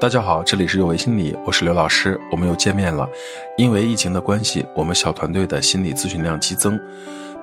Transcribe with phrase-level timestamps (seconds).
[0.00, 3.08] 大家好，这里是有为心理，我是刘老师，我们又见面了。
[3.56, 6.78] 因为疫情的关系，我们小团队的心理咨询量激增，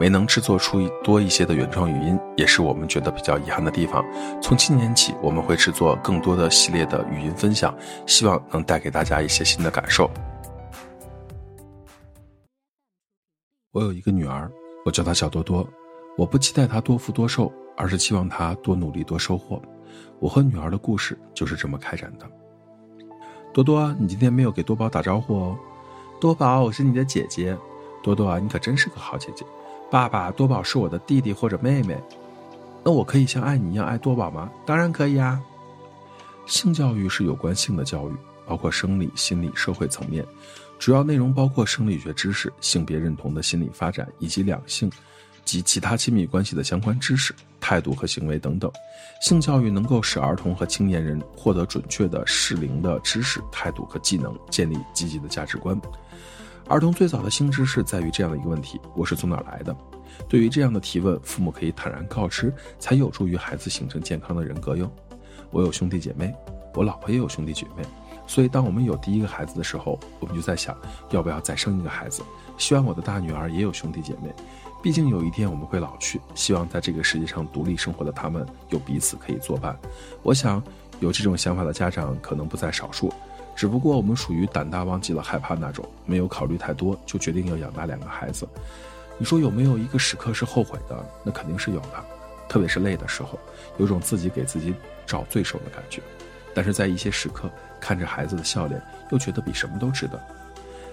[0.00, 4.04] 没能制作出多一些的原创语音，也是我们觉得比较遗憾的地方。
[4.42, 7.72] 从今年起，我们会制作更多的系列的语音分享，
[8.04, 10.10] 希望能带给大家一些新的感受。
[13.70, 14.50] 我有一个女儿，
[14.84, 15.64] 我叫她小多多。
[16.18, 19.62] 我不期待她多富多寿，而是期望她多努力多收获。
[20.18, 22.26] 我和女儿的故事就是这么开展的。
[23.52, 25.58] 多多，你今天没有给多宝打招呼哦。
[26.20, 27.56] 多宝，我是你的姐姐。
[28.02, 29.44] 多多啊，你可真是个好姐姐。
[29.90, 31.98] 爸爸，多宝是我的弟弟或者妹妹。
[32.84, 34.50] 那我可以像爱你一样爱多宝吗？
[34.64, 35.40] 当然可以啊。
[36.46, 38.12] 性教育是有关性的教育，
[38.46, 40.24] 包括生理、心理、社会层面，
[40.78, 44.90] 主要内容包括生理学知识、性别认同的心理发展以及两性。
[45.42, 47.34] 及其他亲密关系的相关知识、
[47.70, 48.68] 态度和行为等等，
[49.20, 55.80] 性教育能够使儿童和青年人获得准确的适龄的知识、态度和技能，建立积极的价值观。
[56.66, 59.72] 儿童最早的性知识在于这样的一个问题：我是从哪来的？
[60.28, 64.90] 对于这样的提问，父母可以坦然告知，才有助于孩子形成健康的人格哟。
[65.52, 66.34] 我有兄弟姐妹，
[66.74, 67.84] 我老婆也有兄弟姐妹，
[68.30, 70.76] 所以当我们有第一个孩子的时候，我们就在想，
[71.10, 72.22] 要不要再生一个孩子？
[72.56, 74.32] 希望我的大女儿也有兄弟姐妹。
[74.80, 79.76] 毕竟有一天我们会老去，希望在这个世界上独立生活的他们有彼此可以作伴。
[80.22, 80.62] 我想
[81.00, 83.12] 有这种想法的家长可能不在少数，
[83.56, 88.46] 只不过我们属于胆大忘记了害怕那种，没有考虑太多就决定要养大两个孩子。
[89.18, 91.04] 你说有没有一个时刻是后悔的？
[91.24, 92.04] 那肯定是有的，
[92.48, 93.36] 特别是累的时候，
[93.78, 94.72] 有种自己给自己
[95.04, 96.00] 找罪受的感觉。
[96.54, 100.20] 但是在一些时刻，看着孩子的笑脸，又觉得比什么都值得。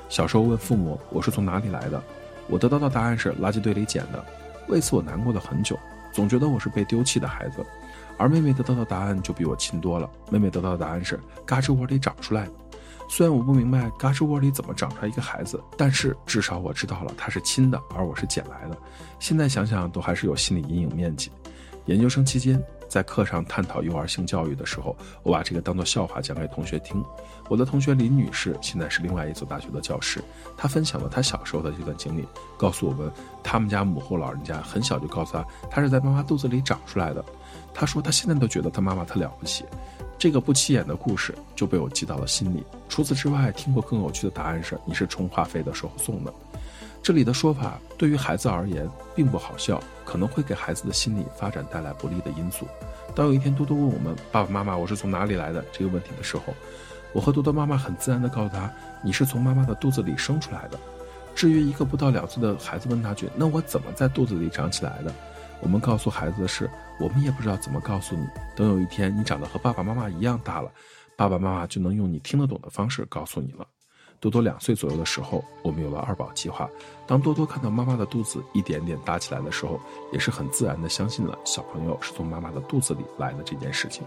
[0.09, 2.02] 小时候问父母：“我是从哪里来的？”
[2.47, 4.23] 我得到的答案是垃圾堆里捡的，
[4.69, 5.78] 为此我难过了很久，
[6.13, 7.66] 总觉得我是被丢弃的孩子。
[8.17, 12.52] 而妹妹得到的答案就比我亲多了，妹妹得到的答案是嘎吱窝里长出来的。
[13.09, 18.78] 虽然我不明白嘎吱窝里怎么长出来一个孩子，但是至少我知道了他是亲的，而我是捡来的。
[19.19, 21.29] 现在想想都还是有心理阴影面积。
[21.85, 22.63] 研究生期间。
[22.88, 27.03] 在课上探讨幼儿性教育的时候，我把这个当做笑话讲给同学听。
[27.50, 30.22] 我的同学林女士现在是另外一所大学的教师，
[30.58, 32.28] 她分享了她小时候的这段经历，
[32.58, 33.12] 告诉我们
[33.44, 37.24] 他们家母后老人家很小就告诉她，她是在妈妈肚子里长出来的。
[37.74, 39.64] 她说她现在都觉得她妈妈特了不起。
[40.19, 42.63] 这个不起眼的故事就被我记到了心里。
[42.89, 46.33] 除此之外，听过更有趣的答案是你是充话费的时候送的。
[47.03, 52.67] 这里的说法对于孩子而言并不好笑，可能会给孩子的心理发展带来不利的因素。
[53.16, 56.53] 当有一天多多问我们爸爸妈妈我是从哪里来的这个问题的时候，
[57.13, 58.72] 我和多多妈妈很自然地告诉他
[59.03, 60.79] 你是从妈妈的肚子里生出来的。
[61.35, 65.13] 至于一个不到两岁的孩子问他句那我怎么在肚子里长起来的？
[65.62, 66.69] 我们告诉孩子的是
[67.00, 68.28] 我们也不知道怎么告诉你。
[68.56, 70.72] 等有一天你长得和爸爸妈妈一样大了，
[71.16, 73.67] 爸爸妈妈就能用你听得懂的方式告诉你了。
[74.19, 76.67] 多多两岁左右的时候，我们有了二宝计划。
[77.06, 79.79] 当多多看到妈妈的肚子一点点大起来的时候，
[80.12, 84.03] 也是很自然的相信了小朋友是从妈妈的肚子里来的这件事情。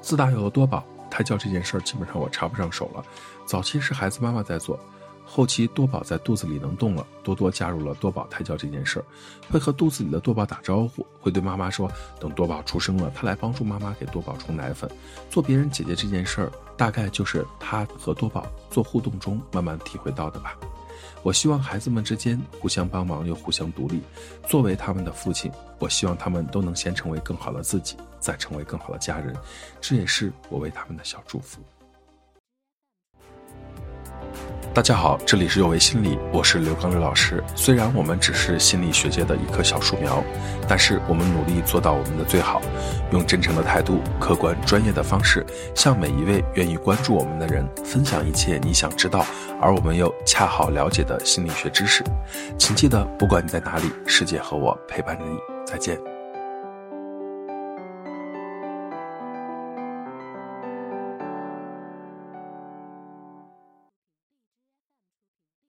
[0.00, 3.04] 自打有了多宝，胎教这件事儿基本上我插不上手了。
[3.44, 4.78] 早期是孩子妈妈在做。
[5.24, 9.04] 后期多宝在肚子里能动了，多多加入了多宝胎教这件事儿，
[9.50, 11.90] 会和肚子里的多宝打招呼，会对妈妈说，
[12.20, 14.90] 等多宝出生了，他来帮助妈妈给多宝冲奶粉，
[15.30, 20.56] 做别人姐姐这件事儿，大概就是他和多宝做互动中慢慢体会到的吧。
[21.22, 24.02] 我希望孩子们之间互相帮忙又互相独立，
[24.46, 29.34] 作为他们的父亲，我希望他们都能先成为更好的自己，再成为更好的家人，
[29.80, 31.60] 这也是我为他们的小祝福。
[34.74, 37.40] 大家好，这里是有为心理，我是刘刚刘老师。
[37.54, 40.20] 虽然我们只是心理学界的一棵小树苗，
[40.68, 42.60] 但是我们努力做到我们的最好，
[43.12, 45.46] 用真诚的态度、客观专业的方式，
[45.76, 49.24] 向每一位愿意关注我们的人分享一切你想知道
[49.60, 52.02] 而我们又恰好了解的心理学知识。
[52.58, 55.38] 请记得，不管你在哪里，世界和我陪伴着你。
[55.64, 55.96] 再见。